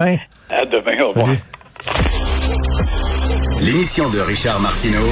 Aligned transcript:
À 0.00 0.64
demain, 0.64 1.02
au 1.02 1.08
revoir. 1.08 1.34
L'émission 3.60 4.08
de 4.10 4.20
Richard 4.20 4.60
Martineau 4.60 5.08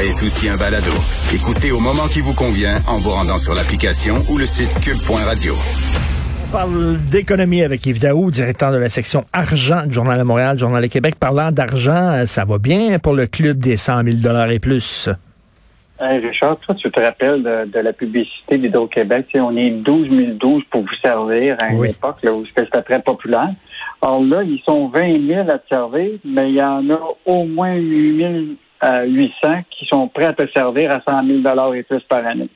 est 0.00 0.20
aussi 0.24 0.48
un 0.48 0.56
balado. 0.56 0.90
Écoutez 1.32 1.70
au 1.70 1.78
moment 1.78 2.08
qui 2.08 2.18
vous 2.18 2.34
convient 2.34 2.80
en 2.88 2.98
vous 2.98 3.10
rendant 3.10 3.38
sur 3.38 3.54
l'application 3.54 4.16
ou 4.28 4.36
le 4.36 4.44
site 4.44 4.74
cube.radio. 4.80 5.54
On 6.48 6.50
parle 6.50 6.98
d'économie 7.12 7.62
avec 7.62 7.86
Yves 7.86 8.00
Daou, 8.00 8.32
directeur 8.32 8.72
de 8.72 8.78
la 8.78 8.88
section 8.88 9.24
argent 9.32 9.86
du 9.86 9.92
Journal 9.92 10.18
de 10.18 10.24
Montréal, 10.24 10.58
Journal 10.58 10.82
de 10.82 10.88
Québec. 10.88 11.14
Parlant 11.14 11.52
d'argent, 11.52 12.26
ça 12.26 12.44
va 12.44 12.58
bien 12.58 12.98
pour 12.98 13.12
le 13.12 13.28
club 13.28 13.58
des 13.58 13.76
100 13.76 14.02
000 14.02 14.16
dollars 14.16 14.50
et 14.50 14.58
plus. 14.58 15.10
Hey 16.00 16.18
Richard, 16.18 16.58
toi, 16.58 16.74
tu 16.74 16.90
te 16.90 17.00
rappelles 17.00 17.42
de, 17.42 17.78
la 17.78 17.92
publicité 17.92 18.58
d'Hydro-Québec? 18.58 19.28
On 19.34 19.56
est 19.56 19.70
12 19.70 20.38
012 20.38 20.62
pour 20.68 20.80
vous 20.82 20.96
servir 21.00 21.56
à 21.60 21.68
une 21.68 21.84
époque 21.84 22.16
là, 22.24 22.32
où 22.32 22.44
c'était 22.46 22.82
très 22.82 23.00
populaire. 23.00 23.50
Alors 24.02 24.20
là, 24.20 24.42
ils 24.42 24.60
sont 24.64 24.88
20 24.88 25.26
000 25.26 25.48
à 25.48 25.58
te 25.58 25.68
servir, 25.68 26.18
mais 26.24 26.50
il 26.50 26.56
y 26.56 26.62
en 26.62 26.90
a 26.90 27.00
au 27.26 27.44
moins 27.44 27.74
8 27.74 28.58
800 29.06 29.62
qui 29.70 29.86
sont 29.86 30.08
prêts 30.08 30.24
à 30.24 30.32
te 30.32 30.46
servir 30.48 30.92
à 30.92 31.00
100 31.08 31.26
000 31.42 31.74
et 31.74 31.82
plus 31.84 32.02
par 32.08 32.26
année. 32.26 32.50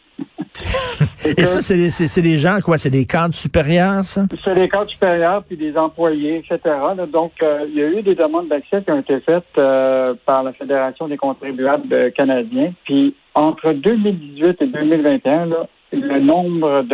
et 1.36 1.46
ça, 1.46 1.60
c'est 1.60 2.22
des 2.22 2.38
gens, 2.38 2.58
quoi? 2.64 2.78
C'est 2.78 2.90
des 2.90 3.06
cadres 3.06 3.34
supérieurs, 3.34 4.02
ça? 4.04 4.22
C'est 4.44 4.54
des 4.54 4.68
cadres 4.68 4.90
supérieurs, 4.90 5.42
puis 5.44 5.56
des 5.56 5.76
employés, 5.76 6.38
etc. 6.38 6.74
Donc, 7.12 7.32
euh, 7.42 7.66
il 7.68 7.74
y 7.76 7.82
a 7.82 7.88
eu 7.88 8.02
des 8.02 8.14
demandes 8.14 8.48
d'accès 8.48 8.82
qui 8.82 8.90
ont 8.90 9.00
été 9.00 9.20
faites 9.20 9.44
euh, 9.56 10.14
par 10.26 10.42
la 10.42 10.52
Fédération 10.52 11.08
des 11.08 11.16
contribuables 11.16 12.12
canadiens. 12.12 12.72
Puis, 12.84 13.14
entre 13.34 13.72
2018 13.72 14.62
et 14.62 14.66
2021, 14.66 15.48
le 15.92 16.20
nombre 16.20 16.84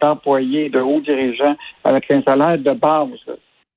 d'employés, 0.00 0.68
de, 0.68 0.78
de 0.78 0.82
hauts 0.82 1.00
dirigeants 1.00 1.56
avec 1.82 2.10
un 2.10 2.22
salaire 2.22 2.58
de 2.58 2.72
base 2.72 3.08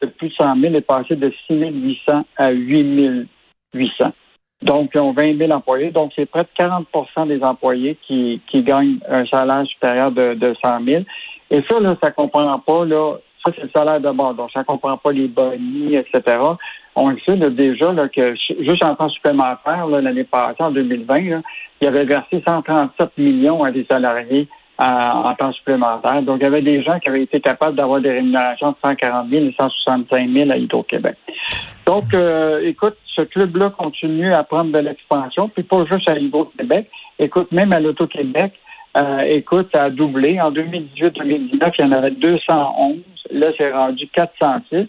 de 0.02 0.08
plus 0.08 0.30
de 0.30 0.34
100 0.34 0.60
000 0.62 0.76
est 0.76 0.82
passé 0.82 1.16
de 1.16 1.32
6 1.48 1.54
800 1.54 2.26
à 2.38 2.52
8 2.52 3.28
800. 3.74 4.14
Donc, 4.62 4.92
ils 4.96 5.00
ont 5.00 5.14
20 5.14 5.38
000 5.38 5.52
employés. 5.52 5.92
Donc, 5.92 6.12
c'est 6.16 6.26
près 6.26 6.44
de 6.44 6.50
40% 6.60 7.28
des 7.28 7.44
employés 7.44 7.98
qui, 8.08 8.42
qui 8.48 8.64
gagnent 8.64 8.98
un 9.08 9.26
salaire 9.28 9.66
supérieur 9.68 10.12
de, 10.12 10.34
de 10.34 10.56
100 10.64 10.84
000. 10.84 11.04
Et 11.52 11.64
ça, 11.70 11.80
là, 11.80 11.96
ça 12.02 12.12
comprend 12.12 12.58
pas, 12.60 12.86
là, 12.86 13.18
ça, 13.44 13.52
c'est 13.56 13.64
le 13.64 13.70
salaire 13.76 14.02
de 14.02 14.12
base. 14.12 14.36
Donc, 14.36 14.52
ça 14.52 14.64
comprend 14.64 14.98
pas 14.98 15.12
les 15.12 15.28
bonnies, 15.28 15.96
etc. 15.96 16.40
On 16.96 17.16
sait 17.20 17.38
déjà 17.38 17.94
là, 17.94 18.10
que 18.10 18.34
juste 18.36 18.84
en 18.84 18.96
temps 18.96 19.10
supplémentaire, 19.10 19.86
l'année 19.88 20.24
passée, 20.24 20.64
en 20.64 20.72
2020, 20.72 21.30
là, 21.30 21.42
il 21.80 21.88
avait 21.88 22.06
versé 22.06 22.44
137 22.46 23.18
millions 23.20 23.64
à 23.64 23.72
des 23.72 23.86
salariés 23.90 24.48
en 24.80 25.34
temps 25.36 25.52
supplémentaire. 25.54 26.22
Donc, 26.22 26.38
il 26.40 26.44
y 26.44 26.48
avait 26.48 26.62
des 26.62 26.84
gens 26.84 27.00
qui 27.00 27.10
avaient 27.10 27.24
été 27.24 27.40
capables 27.40 27.76
d'avoir 27.76 28.00
des 28.00 28.12
rémunérations 28.12 28.72
de 28.72 28.76
140 28.84 29.30
000 29.30 29.46
et 29.46 29.56
165 29.60 30.30
000 30.30 30.52
à 30.52 30.58
Hydro-Québec. 30.58 31.16
Donc, 31.86 32.14
euh, 32.14 32.62
écoute, 32.64 32.96
ce 33.16 33.22
club-là 33.22 33.72
continue 33.72 34.34
à 34.34 34.44
prendre 34.44 34.72
de 34.72 34.80
l'expansion, 34.80 35.50
puis 35.50 35.64
pas 35.64 35.86
juste 35.92 36.10
à 36.10 36.18
Hydro-Québec. 36.18 36.90
Écoute, 37.18 37.52
même 37.52 37.74
à 37.74 37.80
l'Auto-Québec, 37.80 38.54
euh, 38.98 39.20
écoute, 39.22 39.70
ça 39.74 39.86
a 39.86 39.90
doublé. 39.90 40.40
En 40.40 40.52
2018-2019, 40.52 41.72
il 41.80 41.82
y 41.82 41.84
en 41.84 41.92
avait 41.92 42.12
211. 42.12 42.98
Là, 43.32 43.48
c'est 43.58 43.72
rendu 43.72 44.08
406. 44.10 44.88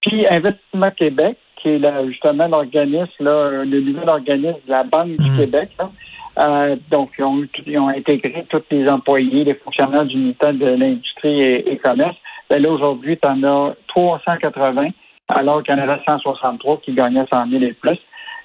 Puis 0.00 0.26
Investissement 0.28 0.90
Québec, 0.96 1.36
qui 1.56 1.68
est 1.68 2.06
justement 2.08 2.48
l'organisme, 2.48 3.08
le 3.20 3.64
nouvel 3.64 4.08
organisme 4.08 4.58
de 4.66 4.70
la 4.70 4.82
Banque 4.82 5.16
du 5.16 5.30
mmh. 5.30 5.36
Québec, 5.38 5.70
là, 5.78 5.90
euh, 6.38 6.76
donc, 6.90 7.10
ils 7.18 7.24
ont, 7.24 7.44
ils 7.66 7.78
ont, 7.78 7.88
intégré 7.88 8.46
tous 8.48 8.62
les 8.70 8.88
employés, 8.88 9.44
les 9.44 9.54
fonctionnaires 9.54 10.06
du 10.06 10.16
ministère 10.16 10.54
de 10.54 10.66
l'Industrie 10.66 11.42
et, 11.42 11.78
Commerce. 11.82 12.16
Ben 12.48 12.62
là, 12.62 12.70
aujourd'hui, 12.70 13.18
tu 13.18 13.28
en 13.28 13.42
as 13.42 13.74
380, 13.88 14.88
alors 15.28 15.62
qu'il 15.62 15.74
y 15.74 15.78
en 15.78 15.82
avait 15.82 16.00
163 16.06 16.80
qui 16.82 16.94
gagnaient 16.94 17.26
100 17.32 17.50
000 17.50 17.62
et 17.64 17.72
plus. 17.74 17.98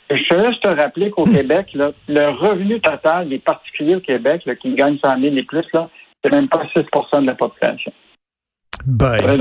Je 0.10 0.36
veux 0.36 0.50
juste 0.50 0.64
te 0.64 0.70
rappeler 0.70 1.12
qu'au 1.12 1.26
Québec, 1.26 1.68
là, 1.74 1.92
le 2.08 2.30
revenu 2.30 2.80
total 2.80 3.28
des 3.28 3.40
particuliers 3.40 3.96
au 3.96 4.00
Québec 4.00 4.44
là, 4.46 4.56
qui 4.56 4.74
gagnent 4.74 4.98
100 5.04 5.20
000 5.20 5.36
et 5.36 5.44
plus, 5.44 5.66
là, 5.74 5.90
c'est 6.24 6.32
même 6.32 6.48
pas 6.48 6.64
6% 6.76 7.22
de 7.22 7.28
la 7.28 7.36
population. 7.36 7.92
Ben, 8.86 9.38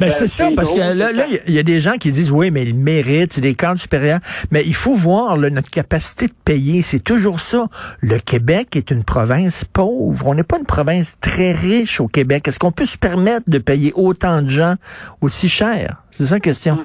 ben 0.00 0.10
c'est 0.10 0.26
ça, 0.26 0.50
parce 0.56 0.72
que 0.72 0.78
là, 0.78 1.10
il 1.46 1.54
y, 1.54 1.58
a 1.58 1.62
des 1.62 1.80
gens 1.80 1.98
qui 1.98 2.10
disent, 2.10 2.32
oui, 2.32 2.50
mais 2.50 2.64
ils 2.64 2.74
méritent, 2.74 3.32
c'est 3.32 3.40
des 3.40 3.54
cadres 3.54 3.80
supérieurs. 3.80 4.20
Mais 4.50 4.64
il 4.66 4.74
faut 4.74 4.94
voir 4.94 5.36
notre 5.36 5.70
capacité 5.70 6.26
de 6.26 6.34
payer. 6.44 6.82
C'est 6.82 7.00
toujours 7.00 7.40
ça. 7.40 7.68
Le 8.00 8.18
Québec 8.18 8.76
est 8.76 8.90
une 8.90 9.04
province 9.04 9.64
pauvre. 9.64 10.26
On 10.26 10.34
n'est 10.34 10.42
pas 10.42 10.58
une 10.58 10.66
province 10.66 11.16
très 11.20 11.52
riche 11.52 12.00
au 12.00 12.08
Québec. 12.08 12.48
Est-ce 12.48 12.58
qu'on 12.58 12.72
peut 12.72 12.86
se 12.86 12.98
permettre 12.98 13.48
de 13.48 13.58
payer 13.58 13.92
autant 13.94 14.42
de 14.42 14.48
gens 14.48 14.74
aussi 15.20 15.48
cher? 15.48 16.02
C'est 16.10 16.26
ça 16.26 16.36
la 16.36 16.40
question. 16.40 16.74
Hum. 16.74 16.84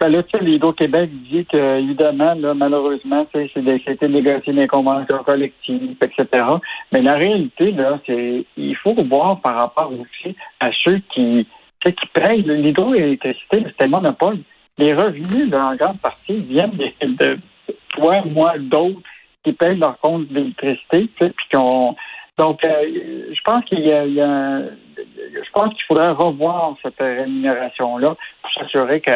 Ben 0.00 0.10
là, 0.10 0.22
l'Hydro-Québec 0.40 1.10
dit 1.28 1.44
que, 1.46 1.80
évidemment, 1.80 2.34
malheureusement, 2.54 3.26
c'est 3.32 3.50
c'était 3.52 4.08
négocié 4.08 4.52
des 4.52 4.68
conventions 4.68 5.24
collectives, 5.24 5.96
etc. 6.00 6.44
Mais 6.92 7.02
la 7.02 7.14
réalité, 7.14 7.72
là, 7.72 7.98
c'est 8.06 8.44
il 8.56 8.76
faut 8.76 8.94
voir 8.94 9.40
par 9.40 9.56
rapport 9.56 9.92
aussi 9.92 10.36
à 10.60 10.70
ceux 10.84 11.00
qui, 11.12 11.46
qui 11.84 12.06
payent. 12.14 12.42
L'hydroélectricité, 12.42 13.64
c'est 13.66 13.86
un 13.86 13.88
monopole. 13.88 14.38
Les 14.78 14.94
revenus, 14.94 15.52
en 15.52 15.74
grande 15.74 16.00
partie, 16.00 16.36
viennent 16.42 16.78
de, 17.02 17.38
toi, 17.88 18.22
moi, 18.24 18.54
d'autres 18.58 19.00
qui 19.42 19.52
payent 19.52 19.78
leur 19.78 19.98
compte 19.98 20.28
d'électricité, 20.28 21.08
puis 21.18 21.46
qu'on 21.52 21.96
donc, 22.38 22.62
euh, 22.64 22.68
je 23.32 23.40
pense 23.44 23.64
qu'il 23.64 23.80
y 23.80 23.90
a, 23.92 24.06
y 24.06 24.20
a 24.20 24.60
je 24.96 25.50
pense 25.52 25.74
qu'il 25.74 25.82
faudrait 25.88 26.12
revoir 26.12 26.74
cette 26.82 26.98
rémunération-là 26.98 28.14
pour 28.42 28.52
s'assurer 28.52 29.00
que 29.00 29.10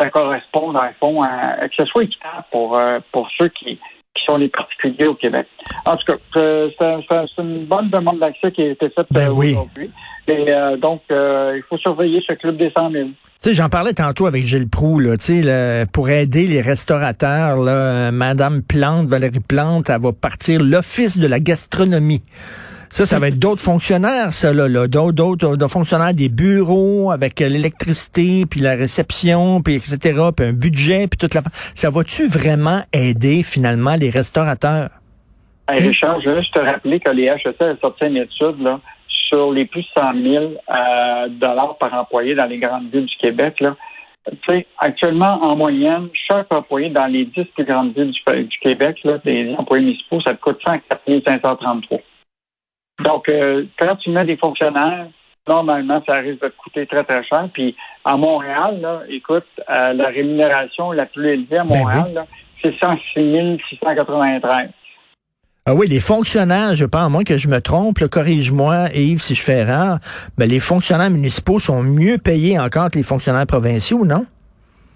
ça 0.00 0.10
correspond, 0.10 0.72
dans 0.72 0.84
le 0.84 0.94
fond, 1.00 1.22
à, 1.22 1.68
que 1.68 1.74
ce 1.76 1.84
soit 1.86 2.04
équitable 2.04 2.44
pour, 2.50 2.78
euh, 2.78 2.98
pour 3.12 3.28
ceux 3.36 3.48
qui, 3.48 3.76
qui 3.76 4.24
sont 4.26 4.36
les 4.36 4.48
particuliers 4.48 5.06
au 5.06 5.14
Québec. 5.14 5.46
En 5.84 5.96
tout 5.96 6.12
cas, 6.12 6.18
c'est 6.34 7.42
une 7.42 7.66
bonne 7.66 7.90
demande 7.90 8.18
d'accès 8.20 8.52
qui 8.52 8.62
a 8.62 8.70
été 8.70 8.88
faite 8.90 9.06
ben 9.10 9.28
euh, 9.28 9.32
aujourd'hui. 9.32 9.90
Et 10.28 10.52
euh, 10.52 10.76
donc, 10.76 11.02
il 11.10 11.62
faut 11.68 11.78
surveiller 11.78 12.22
ce 12.26 12.34
club 12.34 12.56
des 12.56 12.70
100 12.76 12.90
000. 12.90 13.08
Tu 13.40 13.50
sais, 13.50 13.54
j'en 13.54 13.68
parlais 13.68 13.92
tantôt 13.92 14.26
avec 14.26 14.44
Gilles 14.44 14.68
Proux, 14.68 14.98
là, 14.98 15.16
tu 15.16 15.42
sais, 15.42 15.86
pour 15.92 16.10
aider 16.10 16.48
les 16.48 16.60
restaurateurs, 16.60 17.56
là, 17.56 18.10
Madame 18.10 18.62
Plante, 18.62 19.06
Valérie 19.06 19.38
Plante, 19.38 19.90
elle 19.90 20.00
va 20.00 20.12
partir 20.12 20.60
l'Office 20.60 21.18
de 21.18 21.28
la 21.28 21.38
gastronomie. 21.38 22.22
Ça, 22.90 23.06
ça 23.06 23.18
va 23.18 23.28
être 23.28 23.38
d'autres 23.38 23.62
fonctionnaires, 23.62 24.32
ça, 24.32 24.52
là, 24.52 24.68
là 24.68 24.88
d'autres, 24.88 25.68
fonctionnaires 25.68 26.14
des 26.14 26.28
bureaux 26.28 27.10
avec 27.10 27.40
l'électricité, 27.40 28.44
puis 28.46 28.60
la 28.60 28.74
réception, 28.74 29.60
puis 29.62 29.74
etc., 29.74 29.98
puis 30.36 30.46
un 30.46 30.52
budget, 30.52 31.06
puis 31.06 31.18
toute 31.18 31.34
la... 31.34 31.42
Ça 31.52 31.90
va-tu 31.90 32.26
vraiment 32.26 32.80
aider, 32.92 33.42
finalement, 33.42 33.96
les 33.96 34.10
restaurateurs? 34.10 34.90
Hey, 35.70 35.86
Richard, 35.86 36.20
je 36.22 36.30
veux 36.30 36.40
juste 36.40 36.54
te 36.54 36.60
rappeler 36.60 36.98
que 36.98 37.10
les 37.10 37.24
HEC 37.24 37.60
ont 37.60 37.76
sorti 37.80 38.06
une 38.06 38.16
étude 38.16 38.58
là, 38.60 38.80
sur 39.28 39.52
les 39.52 39.66
plus 39.66 39.82
de 39.82 40.02
100 40.02 40.12
000 40.22 40.44
euh, 40.44 41.28
dollars 41.28 41.76
par 41.78 41.92
employé 41.92 42.34
dans 42.34 42.46
les 42.46 42.58
grandes 42.58 42.90
villes 42.90 43.04
du 43.04 43.16
Québec. 43.20 43.60
Là. 43.60 43.76
sais, 44.48 44.66
actuellement, 44.78 45.38
en 45.42 45.56
moyenne, 45.56 46.08
chaque 46.26 46.50
employé 46.50 46.88
dans 46.88 47.06
les 47.06 47.26
10 47.26 47.44
plus 47.54 47.64
grandes 47.64 47.94
villes 47.94 48.12
du, 48.12 48.58
Québec, 48.62 48.96
là, 49.04 49.18
des 49.24 49.54
employés 49.58 49.84
municipaux, 49.84 50.20
ça 50.22 50.32
coûte 50.34 50.58
104 50.66 51.02
533. 51.26 51.98
Donc, 53.00 53.28
euh, 53.28 53.64
quand 53.78 53.96
tu 53.96 54.10
mets 54.10 54.24
des 54.24 54.36
fonctionnaires, 54.36 55.06
normalement, 55.46 56.02
ça 56.06 56.14
risque 56.14 56.42
de 56.42 56.48
te 56.48 56.56
coûter 56.56 56.86
très, 56.86 57.04
très 57.04 57.24
cher. 57.24 57.48
Puis, 57.52 57.76
à 58.04 58.16
Montréal, 58.16 58.80
là, 58.80 59.02
écoute, 59.08 59.46
euh, 59.74 59.92
la 59.92 60.08
rémunération 60.08 60.92
la 60.92 61.06
plus 61.06 61.28
élevée 61.28 61.58
à 61.58 61.64
ben 61.64 61.78
Montréal, 61.78 62.26
c'est 62.62 62.74
106 62.78 63.58
693. 63.70 64.70
Ah 65.70 65.74
oui, 65.74 65.86
les 65.86 66.00
fonctionnaires, 66.00 66.74
je 66.74 66.86
pense, 66.86 67.02
à 67.02 67.08
moins 67.10 67.24
que 67.24 67.36
je 67.36 67.46
me 67.46 67.60
trompe, 67.60 67.98
corrige-moi, 68.08 68.88
Yves, 68.94 69.20
si 69.20 69.34
je 69.34 69.42
fais 69.42 69.58
erreur, 69.58 69.98
mais 70.38 70.46
les 70.46 70.60
fonctionnaires 70.60 71.10
municipaux 71.10 71.58
sont 71.58 71.82
mieux 71.82 72.16
payés 72.16 72.58
encore 72.58 72.90
que 72.90 72.96
les 72.96 73.04
fonctionnaires 73.04 73.46
provinciaux, 73.46 74.06
non? 74.06 74.24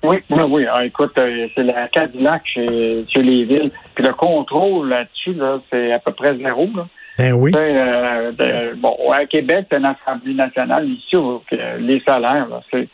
Oui, 0.02 0.16
oui, 0.30 0.42
oui. 0.48 0.66
Ah, 0.72 0.84
écoute, 0.84 1.12
euh, 1.19 1.46
c'est 1.54 1.62
la 1.62 1.88
Cadillac 1.88 2.43
chez, 2.46 3.04
chez 3.08 3.22
les 3.22 3.44
villes. 3.44 3.70
Puis 3.94 4.02
le 4.02 4.12
contrôle 4.14 4.88
là-dessus, 4.88 5.34
là, 5.34 5.60
c'est 5.70 5.93
à 5.93 5.99
peu 5.99 6.12
près 6.12 6.37
zéro. 6.38 6.69
Là. 6.75 6.88
Ben 7.22 7.32
oui. 7.34 7.52
Euh, 7.54 8.74
bon, 8.76 8.96
à 9.12 9.24
Québec, 9.26 9.66
c'est 9.70 9.78
une 9.78 9.86
Assemblée 9.86 10.34
nationale. 10.34 10.88
Ici, 10.88 11.16
les 11.78 12.02
salaires, 12.06 12.48
c'est 12.70 12.88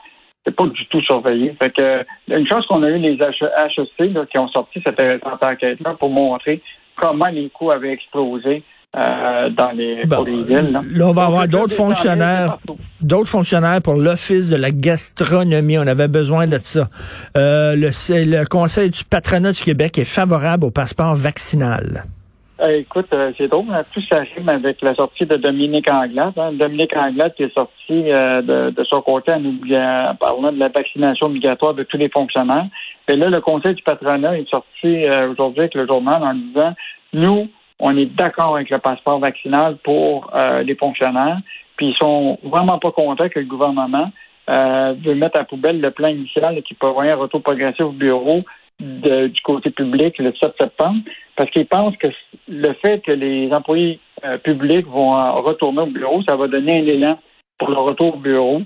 c'est 0.44 0.54
pas 0.54 0.64
du 0.66 0.86
tout 0.86 1.00
surveillé. 1.02 1.54
Fait 1.60 1.70
que 1.70 2.04
une 2.28 2.48
chose 2.48 2.64
qu'on 2.66 2.82
a 2.82 2.88
eu 2.88 2.98
les 2.98 3.14
HEC 3.14 4.28
qui 4.30 4.38
ont 4.38 4.48
sorti 4.48 4.80
cette 4.84 5.00
enquête-là 5.42 5.94
pour 5.98 6.10
montrer 6.10 6.62
comment 6.96 7.28
les 7.28 7.50
coûts 7.50 7.70
avaient 7.70 7.92
explosé 7.92 8.62
euh, 8.96 9.50
dans 9.50 9.72
les, 9.72 10.06
pour 10.06 10.25
les 10.25 10.42
villes. 10.44 10.81
Là, 10.90 11.08
on 11.08 11.12
va 11.12 11.26
avoir 11.26 11.46
d'autres 11.48 11.74
fonctionnaires, 11.74 12.58
d'autres 13.02 13.28
fonctionnaires 13.28 13.82
pour 13.82 13.94
l'Office 13.94 14.48
de 14.48 14.56
la 14.56 14.70
gastronomie. 14.70 15.76
On 15.78 15.86
avait 15.86 16.08
besoin 16.08 16.46
de 16.46 16.58
ça. 16.62 16.88
Euh, 17.36 17.76
le, 17.76 17.90
le 17.90 18.48
Conseil 18.48 18.88
du 18.88 19.04
patronat 19.04 19.52
du 19.52 19.62
Québec 19.62 19.98
est 19.98 20.06
favorable 20.06 20.64
au 20.64 20.70
passeport 20.70 21.14
vaccinal. 21.14 22.04
Euh, 22.60 22.81
écoute, 22.81 23.06
euh, 23.12 23.31
c'est 23.38 23.46
drôle, 23.46 23.66
hein, 23.70 23.82
tout 23.93 24.00
s'arrime 24.00 24.49
avec 24.49 24.82
la 24.82 24.93
sortie 24.96 25.25
de 25.25 25.37
Dominique 25.37 25.88
Anglade. 25.88 26.32
Hein. 26.37 26.52
Dominique 26.55 26.96
Anglade 26.96 27.34
qui 27.37 27.44
est 27.44 27.55
sorti 27.55 28.10
euh, 28.10 28.43
de, 28.43 28.70
de, 28.70 28.84
son 28.84 29.00
côté 29.00 29.31
en, 29.32 29.44
en, 29.44 30.14
parlant 30.16 30.50
de 30.50 30.58
la 30.58 30.69
vaccination 30.69 31.26
obligatoire 31.26 31.75
de 31.75 31.84
tous 31.84 31.99
les 31.99 32.08
fonctionnaires. 32.08 32.66
Et 33.06 33.14
là, 33.14 33.31
le 33.31 33.40
Conseil 33.40 33.75
du 33.75 33.82
patronat 33.84 34.38
est 34.38 34.49
sorti 34.49 35.06
aujourd'hui 35.31 35.60
avec 35.60 35.75
le 35.75 35.87
journal 35.87 36.20
en 36.20 36.34
disant, 36.34 36.75
nous, 37.12 37.49
on 37.78 37.96
est 37.96 38.06
d'accord 38.06 38.56
avec 38.56 38.70
le 38.70 38.78
passeport 38.78 39.20
vaccinal 39.20 39.76
pour 39.84 40.31
les 40.62 40.75
fonctionnaires, 40.75 41.38
puis 41.76 41.87
ils 41.87 41.96
sont 41.96 42.38
vraiment 42.43 42.78
pas 42.78 42.90
contents 42.90 43.31
que 43.31 43.38
le 43.38 43.46
gouvernement 43.46 44.10
veut 44.46 45.14
mettre 45.14 45.40
à 45.40 45.44
poubelle 45.44 45.81
le 45.81 45.90
plan 45.90 46.08
initial 46.08 46.60
qui 46.64 46.75
prévoyait 46.75 47.12
un 47.12 47.16
retour 47.16 47.40
progressif 47.40 47.81
au 47.81 47.93
bureau 47.93 48.43
du 48.80 49.40
côté 49.42 49.70
public 49.70 50.19
le 50.19 50.32
7 50.40 50.52
septembre, 50.60 51.00
parce 51.36 51.50
qu'ils 51.50 51.66
pensent 51.66 51.96
que 51.96 52.08
le 52.48 52.72
fait 52.75 53.00
que 53.00 53.12
les 53.12 53.50
employés 53.52 53.98
euh, 54.25 54.38
publics 54.38 54.86
vont 54.86 55.12
retourner 55.42 55.82
au 55.82 55.86
bureau, 55.86 56.22
ça 56.28 56.36
va 56.36 56.46
donner 56.48 56.80
un 56.80 56.86
élan 56.86 57.19
pour 57.58 57.70
le 57.70 57.78
retour 57.78 58.14
au 58.14 58.19
bureau 58.19 58.62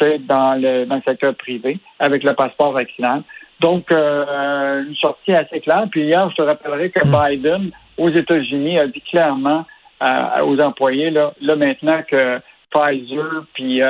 dans 0.00 0.60
le, 0.60 0.84
dans 0.84 0.96
le 0.96 1.02
secteur 1.02 1.34
privé 1.34 1.78
avec 1.98 2.22
le 2.22 2.34
passeport 2.34 2.72
vaccinal. 2.72 3.22
Donc, 3.60 3.90
euh, 3.90 4.84
une 4.86 4.94
sortie 4.96 5.32
assez 5.32 5.60
claire. 5.60 5.86
Puis 5.90 6.02
hier, 6.02 6.28
je 6.30 6.36
te 6.36 6.42
rappellerai 6.42 6.90
que 6.90 7.06
hmm. 7.06 7.30
Biden, 7.30 7.70
aux 7.96 8.10
États-Unis, 8.10 8.78
a 8.78 8.86
dit 8.86 9.00
clairement 9.00 9.64
euh, 10.02 10.44
aux 10.44 10.60
employés, 10.60 11.10
là, 11.10 11.32
là 11.40 11.56
maintenant 11.56 12.02
que 12.08 12.40
Pfizer 12.70 13.46
puis 13.54 13.80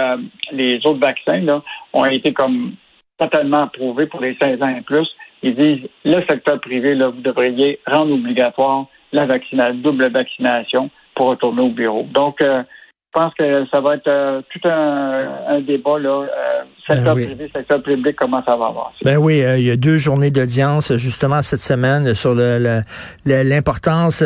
les 0.52 0.76
autres 0.84 1.00
vaccins 1.00 1.40
là, 1.40 1.62
ont 1.92 2.04
été 2.04 2.32
comme 2.32 2.74
totalement 3.18 3.62
approuvés 3.64 4.06
pour 4.06 4.20
les 4.20 4.36
16 4.40 4.62
ans 4.62 4.76
et 4.76 4.82
plus, 4.82 5.08
ils 5.46 5.54
disent 5.54 5.88
le 6.04 6.20
secteur 6.28 6.60
privé, 6.60 6.94
là, 6.94 7.08
vous 7.08 7.20
devriez 7.20 7.78
rendre 7.86 8.12
obligatoire 8.12 8.86
la 9.12 9.26
vaccination, 9.26 9.74
double 9.74 10.10
vaccination 10.10 10.90
pour 11.14 11.28
retourner 11.28 11.62
au 11.62 11.68
bureau. 11.68 12.02
Donc, 12.12 12.42
euh, 12.42 12.62
pense 13.16 13.32
que 13.34 13.64
ça 13.72 13.80
va 13.80 13.94
être 13.94 14.08
euh, 14.08 14.42
tout 14.50 14.68
un, 14.68 15.60
débat, 15.62 15.98
là, 15.98 16.26
euh, 16.26 16.62
secteur 16.86 17.14
ben 17.14 17.24
privé, 17.24 17.50
secteur 17.54 17.82
public, 17.82 18.14
comment 18.14 18.44
ça 18.44 18.56
va 18.56 18.66
avoir. 18.66 18.92
Ben 19.02 19.16
oui, 19.16 19.42
il 19.56 19.64
y 19.64 19.70
a 19.70 19.76
deux 19.76 19.96
journées 19.96 20.30
d'audience 20.30 20.94
justement 20.96 21.40
cette 21.40 21.60
semaine 21.60 22.14
sur 22.14 22.34
l'importance 23.24 24.22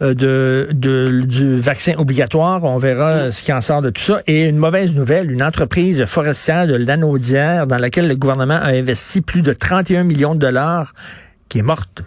de, 0.00 0.68
du 0.70 1.58
vaccin 1.58 1.94
obligatoire. 1.98 2.62
On 2.62 2.78
verra 2.78 3.32
ce 3.32 3.42
qui 3.42 3.52
en 3.52 3.60
sort 3.60 3.82
de 3.82 3.90
tout 3.90 4.02
ça. 4.02 4.20
Et 4.28 4.48
une 4.48 4.58
mauvaise 4.58 4.96
nouvelle, 4.96 5.32
une 5.32 5.42
entreprise 5.42 6.04
forestière 6.04 6.68
de 6.68 6.76
l'Anaudière 6.76 7.66
dans 7.66 7.78
laquelle 7.78 8.06
le 8.06 8.14
gouvernement 8.14 8.60
a 8.62 8.68
investi 8.68 9.22
plus 9.22 9.42
de 9.42 9.52
31 9.52 10.04
millions 10.04 10.34
de 10.34 10.40
dollars 10.40 10.92
qui 11.48 11.58
est 11.58 11.62
morte 11.62 12.02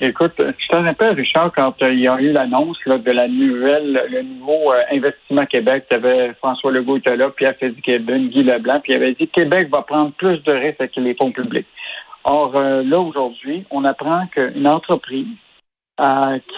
écoute, 0.00 0.34
je 0.38 0.68
te 0.68 0.76
rappelle, 0.76 1.14
Richard, 1.14 1.52
quand 1.56 1.82
euh, 1.82 1.92
il 1.92 2.00
y 2.00 2.08
a 2.08 2.20
eu 2.20 2.32
l'annonce 2.32 2.78
de 2.86 3.10
la 3.10 3.28
nouvelle, 3.28 4.06
le 4.10 4.22
nouveau 4.22 4.72
euh, 4.72 4.82
investissement 4.90 5.46
Québec, 5.46 5.86
tu 5.88 5.96
avais 5.96 6.34
François 6.34 6.72
Legault 6.72 6.96
était 6.96 7.16
là, 7.16 7.30
Pierre 7.30 7.54
Fitzgibbon, 7.58 8.26
Guy 8.26 8.42
Leblanc, 8.42 8.80
puis 8.80 8.92
il 8.92 8.96
avait 8.96 9.14
dit 9.14 9.28
Québec 9.28 9.68
va 9.72 9.82
prendre 9.82 10.12
plus 10.12 10.42
de 10.42 10.52
risques 10.52 10.80
avec 10.80 10.96
les 10.96 11.14
fonds 11.14 11.32
publics. 11.32 11.66
Or, 12.24 12.54
euh, 12.56 12.82
là, 12.82 13.00
aujourd'hui, 13.00 13.64
on 13.70 13.84
apprend 13.84 14.26
qu'une 14.28 14.68
entreprise 14.68 15.26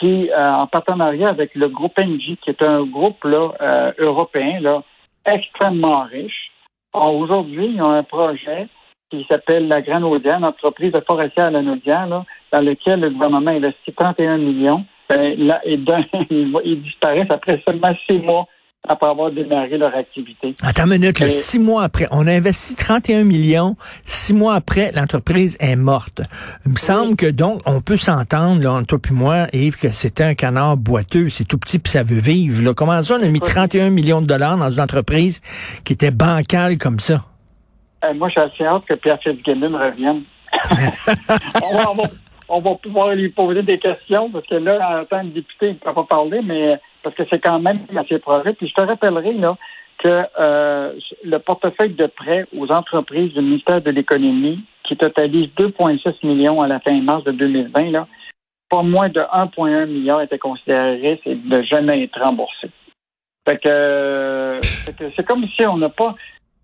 qui, 0.00 0.31
en 0.34 0.67
partenariat 0.69 1.28
avec 1.28 1.55
le 1.55 1.69
groupe 1.69 1.99
NG, 1.99 2.38
qui 2.40 2.49
est 2.49 2.62
un 2.62 2.84
groupe 2.84 3.22
là, 3.25 3.93
européen 3.99 4.58
là, 4.60 4.82
extrêmement 5.26 6.05
riche, 6.05 6.50
aujourd'hui, 6.94 7.67
ils 7.75 7.82
ont 7.82 7.90
un 7.90 8.05
projet 8.05 8.69
qui 9.10 9.26
s'appelle 9.31 9.69
la 9.69 9.82
Grande 9.82 10.05
Audienne, 10.05 10.44
entreprise 10.44 10.93
de 10.93 11.02
forestière 11.06 11.46
à 11.46 11.50
la 11.50 11.62
Naudière, 11.62 12.25
dans 12.54 12.60
lequel 12.60 13.00
le 13.00 13.10
gouvernement 13.10 13.50
investit 13.50 13.92
31 13.96 14.38
millions. 14.38 14.84
Ben, 15.10 15.34
là, 15.38 15.60
et 15.66 15.74
ils 15.74 16.82
disparaissent 16.82 17.30
après 17.30 17.60
seulement 17.66 17.94
six 18.08 18.18
mois 18.18 18.46
après 18.86 19.08
avoir 19.08 19.30
démarré 19.30 19.78
leur 19.78 19.94
activité. 19.94 20.54
Attends 20.62 20.84
une 20.84 21.00
minute, 21.00 21.18
six 21.28 21.58
mois 21.58 21.84
après, 21.84 22.06
on 22.10 22.26
a 22.26 22.32
investi 22.32 22.76
31 22.76 23.24
millions, 23.24 23.76
six 24.04 24.34
mois 24.34 24.54
après, 24.54 24.92
l'entreprise 24.92 25.56
est 25.58 25.74
morte. 25.74 26.20
Il 26.66 26.72
me 26.72 26.76
semble 26.76 27.16
que 27.16 27.30
donc, 27.30 27.60
on 27.64 27.80
peut 27.80 27.96
s'entendre, 27.96 28.62
là, 28.62 28.72
entre 28.72 28.98
toi 28.98 29.00
et 29.10 29.14
moi, 29.14 29.46
Yves, 29.54 29.78
que 29.78 29.90
c'était 29.90 30.24
un 30.24 30.34
canard 30.34 30.76
boiteux, 30.76 31.30
c'est 31.30 31.44
tout 31.44 31.58
petit 31.58 31.78
puis 31.78 31.92
ça 31.92 32.02
veut 32.02 32.20
vivre. 32.20 32.62
Là. 32.62 32.74
Comment 32.74 33.02
ça, 33.02 33.16
on 33.18 33.22
a 33.22 33.28
mis 33.28 33.40
31 33.40 33.88
millions 33.88 34.20
de 34.20 34.26
dollars 34.26 34.58
dans 34.58 34.70
une 34.70 34.80
entreprise 34.80 35.40
qui 35.84 35.94
était 35.94 36.10
bancale 36.10 36.76
comme 36.76 36.98
ça? 36.98 37.24
Euh, 38.04 38.12
moi, 38.12 38.28
je 38.28 38.40
suis 38.40 38.52
assez 38.52 38.64
hâte 38.64 38.84
que 38.86 38.94
Pierre 38.94 39.18
Fitzgibbon 39.22 39.78
revienne. 39.78 40.24
on, 41.62 41.76
va, 41.76 41.90
on 41.90 41.94
va 41.94 42.08
pouvoir 42.46 43.14
lui 43.14 43.31
poser 43.31 43.62
des 43.62 43.79
questions 43.79 44.31
parce 44.31 44.46
que 44.46 44.56
là, 44.56 45.00
en 45.00 45.05
tant 45.05 45.20
que 45.23 45.35
député, 45.35 45.69
il 45.69 45.75
ne 45.75 45.79
peut 45.79 45.93
pas 45.93 46.05
parler, 46.05 46.41
mais 46.43 46.79
parce 47.02 47.14
que 47.17 47.23
c'est 47.31 47.41
quand 47.41 47.61
même 47.61 47.81
assez 47.96 48.19
projet. 48.19 48.52
Puis 48.55 48.69
je 48.69 48.75
te 48.75 48.87
rappellerai 48.87 49.35
là, 49.35 49.56
que 49.99 50.23
euh, 50.38 50.93
le 51.25 51.38
portefeuille 51.38 51.94
de 51.94 52.06
prêts 52.06 52.46
aux 52.56 52.70
entreprises 52.73 53.32
du 53.32 53.41
ministère 53.41 53.81
de 53.81 53.91
l'Économie, 53.91 54.64
qui 54.85 54.96
totalise 54.96 55.49
2,6 55.58 56.26
millions 56.26 56.61
à 56.61 56.69
la 56.69 56.81
fin 56.81 57.00
mars 57.00 57.25
de 57.25 57.32
2020, 57.32 57.91
là, 57.91 58.06
pas 58.69 58.82
moins 58.82 59.08
de 59.08 59.20
1,1 59.20 59.87
milliard 59.87 60.20
était 60.20 60.38
considéré 60.38 61.20
c'est 61.25 61.37
de 61.37 61.62
jamais 61.62 62.05
être 62.05 62.20
remboursé. 62.20 62.70
Fait 63.46 63.58
que 63.58 64.61
c'est 65.17 65.26
comme 65.26 65.46
si 65.49 65.67
on 65.67 65.76
n'a 65.76 65.91
pas. 65.91 66.14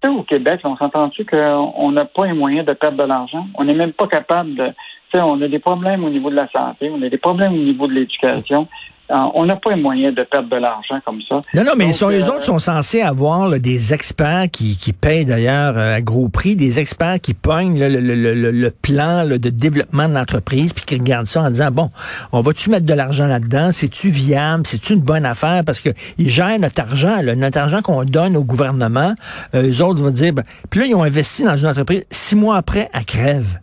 Au 0.07 0.23
Québec, 0.23 0.61
on 0.65 0.79
s'entend-tu 0.79 1.27
qu'on 1.27 1.93
n'a 1.93 2.07
pas 2.07 2.25
les 2.25 2.33
moyens 2.33 2.65
de 2.65 2.73
perdre 2.73 2.97
de 2.97 3.03
l'argent? 3.07 3.47
On 3.55 3.65
n'est 3.65 3.75
même 3.75 3.93
pas 3.93 4.07
capable 4.07 4.55
de 4.55 4.73
on 5.19 5.41
a 5.43 5.49
des 5.49 5.59
problèmes 5.59 6.05
au 6.05 6.11
niveau 6.11 6.31
de 6.31 6.37
la 6.37 6.49
santé, 6.51 6.91
on 6.91 7.03
a 7.03 7.09
des 7.09 7.19
problèmes 7.19 7.55
au 7.55 7.63
niveau 7.63 7.87
de 7.87 7.93
l'éducation. 7.93 8.69
Euh, 9.11 9.17
on 9.35 9.45
n'a 9.45 9.57
pas 9.57 9.71
les 9.75 9.83
moyens 9.83 10.15
de 10.15 10.23
perdre 10.23 10.49
de 10.49 10.57
l'argent 10.57 11.01
comme 11.05 11.21
ça. 11.29 11.41
Non, 11.55 11.65
non, 11.65 11.73
mais 11.77 11.87
les 11.87 12.03
euh, 12.03 12.33
autres 12.33 12.45
sont 12.45 12.61
censés 12.61 13.03
avoir 13.03 13.51
des 13.59 13.93
experts 13.93 14.47
qui, 14.53 14.77
qui 14.77 14.93
payent 14.93 15.25
d'ailleurs 15.25 15.77
euh, 15.77 15.97
à 15.97 16.01
gros 16.01 16.29
prix, 16.29 16.55
des 16.55 16.79
experts 16.79 17.21
qui 17.21 17.35
pognent 17.35 17.77
le, 17.81 18.71
plan 18.71 19.27
de 19.27 19.37
développement 19.37 20.09
de 20.09 20.15
l'entreprise, 20.15 20.73
puis 20.73 20.85
qui 20.85 20.95
regardent 20.95 21.27
ça 21.27 21.43
en 21.43 21.51
disant, 21.51 21.73
bon, 21.73 21.91
on 22.31 22.41
va-tu 22.41 22.71
mettre 22.71 22.87
de 22.87 22.95
l'argent 22.95 23.27
là-dedans? 23.27 23.73
C'est-tu 23.73 24.11
viable? 24.11 24.65
C'est-tu 24.67 24.93
une 24.93 25.01
bonne 25.01 25.27
affaire? 25.27 25.65
Parce 25.65 25.81
qu'ils 25.81 26.31
gèrent 26.31 26.61
notre 26.61 26.81
argent, 26.81 27.21
notre 27.23 27.59
argent 27.59 27.83
qu'on 27.83 28.05
donne 28.05 28.37
au 28.37 28.45
gouvernement. 28.45 29.15
les 29.53 29.83
autres 29.83 30.01
vont 30.01 30.11
dire, 30.11 30.33
ben, 30.33 30.45
puis 30.71 30.81
là, 30.81 30.87
ils 30.87 30.95
ont 30.95 31.03
investi 31.03 31.43
dans 31.43 31.57
une 31.57 31.67
entreprise. 31.67 32.05
Six 32.11 32.37
mois 32.37 32.57
après, 32.57 32.89
à 32.93 33.03
crève. 33.03 33.59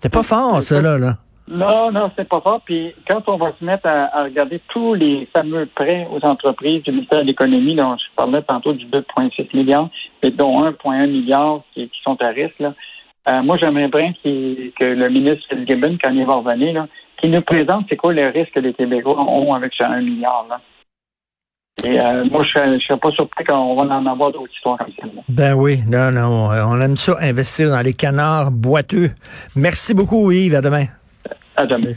C'était 0.00 0.16
pas 0.16 0.22
fort, 0.22 0.62
ça, 0.62 0.80
là. 0.80 0.96
là. 0.96 1.18
Non, 1.46 1.92
non, 1.92 2.10
c'est 2.16 2.26
pas 2.26 2.40
fort. 2.40 2.62
Puis 2.64 2.94
quand 3.06 3.22
on 3.26 3.36
va 3.36 3.52
se 3.58 3.62
mettre 3.62 3.86
à, 3.86 4.24
regarder 4.24 4.62
tous 4.68 4.94
les 4.94 5.28
fameux 5.36 5.66
prêts 5.74 6.08
aux 6.10 6.24
entreprises 6.24 6.82
du 6.84 6.92
ministère 6.92 7.20
de 7.20 7.26
l'Économie, 7.26 7.74
dont 7.74 7.98
je 7.98 8.04
parlais 8.16 8.40
tantôt 8.40 8.72
du 8.72 8.86
2,6 8.86 9.54
milliards, 9.54 9.90
et 10.22 10.30
dont 10.30 10.64
1,1 10.64 11.06
milliard 11.06 11.60
qui, 11.74 11.90
sont 12.02 12.16
à 12.22 12.28
risque, 12.28 12.58
là, 12.60 12.72
euh, 13.28 13.42
moi, 13.42 13.58
j'aimerais 13.60 13.88
bien 13.88 14.14
que 14.24 14.84
le 14.84 15.10
ministre 15.10 15.54
Gibbon, 15.66 15.98
quand 16.02 16.14
il 16.14 16.24
va 16.24 16.36
revenir, 16.36 16.72
là, 16.72 16.86
nous 17.22 17.42
présente 17.42 17.84
c'est 17.90 17.96
quoi 17.96 18.14
les 18.14 18.28
risques 18.28 18.54
que 18.54 18.60
les 18.60 18.72
Québécois 18.72 19.20
ont 19.20 19.52
avec 19.52 19.74
ce 19.74 19.84
1 19.84 20.00
milliard. 20.00 20.46
Là. 20.48 20.62
Et 21.84 21.98
euh, 21.98 22.24
moi, 22.30 22.44
je 22.44 22.60
ne 22.60 22.78
serais 22.78 22.98
pas 22.98 23.10
surpris 23.12 23.44
qu'on 23.44 23.74
va 23.74 23.82
en 23.82 24.06
avoir 24.06 24.32
d'autres 24.32 24.52
histoires 24.54 24.78
comme 24.78 25.10
ça. 25.14 25.22
Ben 25.28 25.54
oui, 25.54 25.80
non, 25.88 26.10
non, 26.10 26.48
on 26.48 26.80
aime 26.80 26.96
ça, 26.96 27.16
investir 27.20 27.70
dans 27.70 27.80
les 27.80 27.94
canards 27.94 28.50
boiteux. 28.50 29.10
Merci 29.56 29.94
beaucoup, 29.94 30.30
Yves. 30.30 30.54
À 30.54 30.60
demain. 30.60 30.86
À 31.56 31.66
demain. 31.66 31.94